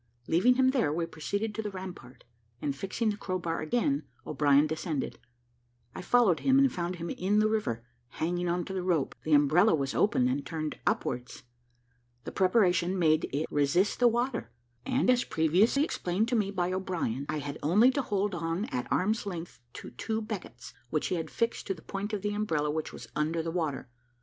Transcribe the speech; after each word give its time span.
Leaving 0.27 0.55
him 0.55 0.71
there, 0.71 0.91
we 0.91 1.05
proceeded 1.05 1.53
to 1.53 1.61
the 1.61 1.69
rampart, 1.69 2.23
and 2.59 2.75
fixing 2.75 3.11
the 3.11 3.17
crow 3.17 3.37
bar 3.37 3.61
again, 3.61 4.01
O'Brien 4.25 4.65
descended; 4.65 5.19
I 5.93 6.01
followed 6.01 6.39
him, 6.39 6.57
and 6.57 6.73
found 6.73 6.95
him 6.95 7.11
in 7.11 7.37
the 7.37 7.47
river, 7.47 7.85
hanging 8.07 8.49
on 8.49 8.65
to 8.65 8.73
the 8.73 8.81
rope; 8.81 9.13
the 9.23 9.33
umbrella 9.33 9.75
was 9.75 9.93
opened 9.93 10.27
and 10.27 10.43
turned 10.43 10.79
upwards; 10.87 11.43
the 12.23 12.31
preparation 12.31 12.97
made 12.97 13.29
it 13.31 13.45
resist 13.51 13.99
the 13.99 14.07
water, 14.07 14.51
and, 14.87 15.07
as 15.07 15.23
previously 15.23 15.83
explained 15.83 16.27
to 16.29 16.35
me 16.35 16.49
by 16.49 16.73
O'Brien, 16.73 17.27
I 17.29 17.37
had 17.37 17.59
only 17.61 17.91
to 17.91 18.01
hold 18.01 18.33
on 18.33 18.65
at 18.71 18.91
arm's 18.91 19.27
length 19.27 19.59
to 19.73 19.91
two 19.91 20.19
beckets 20.19 20.73
which 20.89 21.09
he 21.09 21.15
had 21.15 21.27
affixed 21.27 21.67
to 21.67 21.75
the 21.75 21.83
point 21.83 22.11
of 22.11 22.23
the 22.23 22.33
umbrella, 22.33 22.71
which 22.71 22.91
was 22.91 23.07
under 23.15 23.43
water. 23.51 23.87